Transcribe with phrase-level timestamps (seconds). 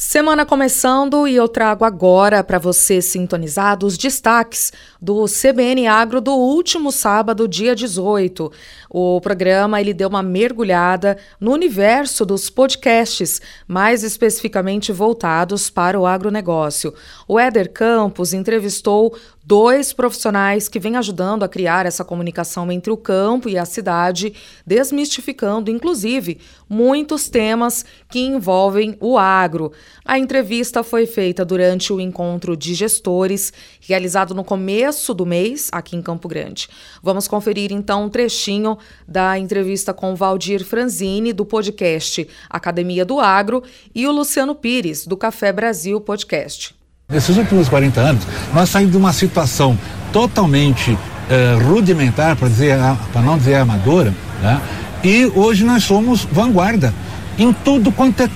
[0.00, 6.36] Semana começando e eu trago agora para você sintonizar os destaques do CBN Agro do
[6.36, 8.52] último sábado, dia 18.
[8.88, 16.06] O programa ele deu uma mergulhada no universo dos podcasts, mais especificamente voltados para o
[16.06, 16.94] agronegócio.
[17.26, 19.18] O Éder Campos entrevistou
[19.48, 24.34] dois profissionais que vêm ajudando a criar essa comunicação entre o campo e a cidade,
[24.66, 26.38] desmistificando, inclusive,
[26.68, 29.72] muitos temas que envolvem o agro.
[30.04, 35.96] A entrevista foi feita durante o encontro de gestores, realizado no começo do mês, aqui
[35.96, 36.68] em Campo Grande.
[37.02, 43.62] Vamos conferir então um trechinho da entrevista com Valdir Franzini, do podcast Academia do Agro,
[43.94, 46.74] e o Luciano Pires, do Café Brasil Podcast.
[47.10, 49.78] Nesses últimos 40 anos, nós saímos de uma situação
[50.12, 50.96] totalmente
[51.30, 54.60] eh, rudimentar, para não dizer amadora, né?
[55.04, 56.92] e hoje nós somos vanguarda
[57.38, 58.28] em tudo quanto é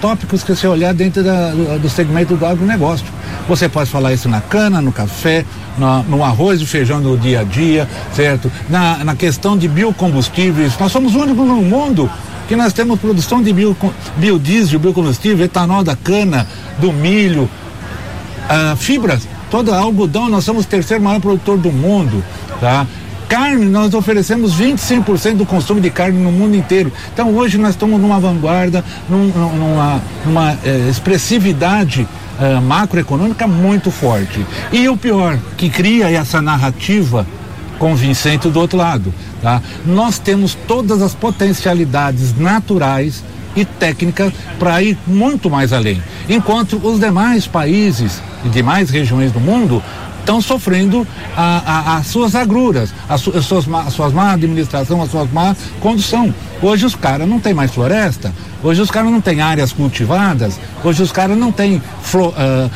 [0.00, 3.06] tópicos que você olhar dentro da, do, do, segmento do agronegócio.
[3.48, 5.44] Você pode falar isso na cana, no café,
[5.78, 8.50] no, arroz e feijão no dia a dia, certo?
[8.68, 12.10] Na, na questão de biocombustíveis, nós somos o único no mundo
[12.48, 13.76] que nós temos produção de bio,
[14.16, 16.44] biodiesel, biocombustível, etanol da cana,
[16.78, 17.48] do milho,
[18.48, 22.24] ah, fibras, todo algodão, nós somos o terceiro maior produtor do mundo,
[22.60, 22.84] tá?
[23.30, 26.92] Carne, nós oferecemos 25% do consumo de carne no mundo inteiro.
[27.14, 32.08] Então hoje nós estamos numa vanguarda, num, numa, numa eh, expressividade
[32.40, 34.44] eh, macroeconômica muito forte.
[34.72, 37.24] E o pior, que cria essa narrativa
[37.78, 39.14] convincente do outro lado.
[39.40, 39.62] Tá?
[39.86, 43.22] Nós temos todas as potencialidades naturais
[43.54, 46.02] e técnicas para ir muito mais além.
[46.28, 49.80] Enquanto os demais países e demais regiões do mundo
[50.20, 55.08] estão sofrendo a, a, as suas agruras, as, as, suas, a suas má administração, a
[55.08, 56.32] sua má condução.
[56.62, 61.02] Hoje os caras não têm mais floresta, hoje os caras não têm áreas cultivadas, hoje
[61.02, 62.70] os caras não têm uh, uh,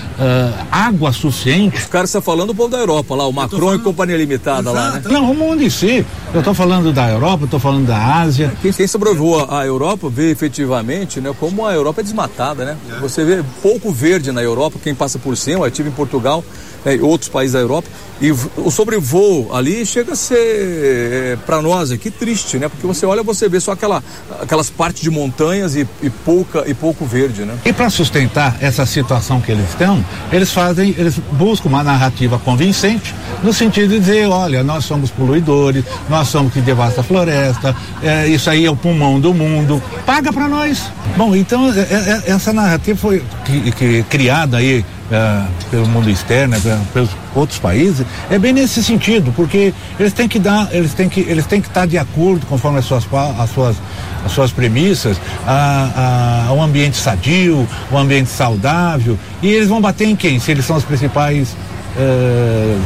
[0.73, 1.77] água suficiente.
[1.77, 3.81] Os caras estão falando do povo da Europa lá, o Macron falando...
[3.81, 4.75] e Companhia Limitada Exato.
[4.75, 5.03] lá, né?
[5.05, 6.05] Não, o mundo em si.
[6.33, 8.53] Eu estou falando da Europa, estou falando da Ásia.
[8.63, 12.77] Quem, quem sobrevoa a Europa vê efetivamente né, como a Europa é desmatada, né?
[12.91, 13.01] É.
[13.01, 16.43] Você vê pouco verde na Europa, quem passa por cima, eu estive em Portugal,
[16.85, 17.89] né, outros países da Europa,
[18.21, 22.69] e o sobrevoo ali chega a ser, é, para nós aqui, triste, né?
[22.69, 24.03] Porque você olha, você vê só aquela,
[24.41, 27.59] aquelas partes de montanhas e, e pouca, e pouco verde, né?
[27.65, 33.15] E para sustentar essa situação que eles estão, eles fazem, eles buscam uma narrativa convincente,
[33.43, 38.29] no sentido de dizer, olha, nós somos poluidores, nós somos que devasta a floresta, é,
[38.29, 40.85] isso aí é o pulmão do mundo, paga para nós.
[41.17, 46.57] Bom, então é, é, essa narrativa foi que, que criada aí é, pelo mundo externo,
[46.57, 51.09] é, pelos outros países, é bem nesse sentido, porque eles têm que dar, eles têm
[51.09, 53.05] que, eles têm que estar de acordo conforme as suas,
[53.39, 53.77] as suas,
[54.25, 55.17] as suas premissas,
[55.47, 60.39] a, a, um ambiente sadio, um ambiente saudável, e eles vão bater em quem?
[60.39, 61.57] Se eles são os principais
[61.97, 62.79] é,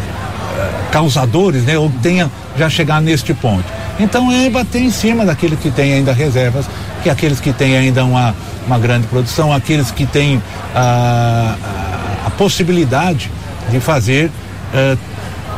[0.90, 1.78] causadores, né?
[1.78, 3.64] Ou tenha já chegar neste ponto.
[4.00, 6.66] Então é bater em cima daqueles que têm ainda reservas,
[7.02, 8.34] que aqueles que têm ainda uma,
[8.66, 10.42] uma grande produção, aqueles que têm
[10.74, 11.54] a,
[12.28, 13.30] a, possibilidade
[13.70, 14.98] de fazer uh,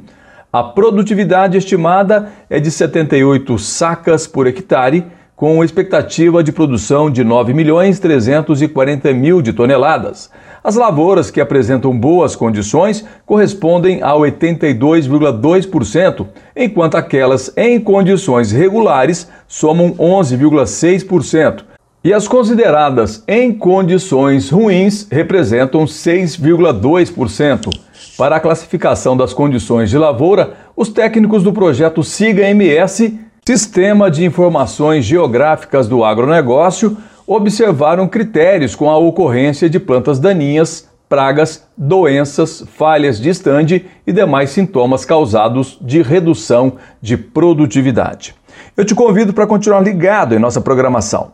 [0.53, 5.06] A produtividade estimada é de 78 sacas por hectare,
[5.36, 10.30] com expectativa de produção de 9 milhões 340 mil de toneladas.
[10.64, 19.92] As lavouras que apresentam boas condições correspondem a 82,2%, enquanto aquelas em condições regulares somam
[19.92, 21.64] 11,6%.
[22.04, 27.70] E as consideradas em condições ruins representam 6,2%.
[28.18, 35.06] Para a classificação das condições de lavoura, os técnicos do projeto SIGA-MS, Sistema de Informações
[35.06, 36.97] Geográficas do Agronegócio,
[37.27, 44.50] observaram critérios com a ocorrência de plantas daninhas, pragas, doenças, falhas de estande e demais
[44.50, 48.33] sintomas causados de redução de produtividade.
[48.75, 51.31] Eu te convido para continuar ligado em nossa programação.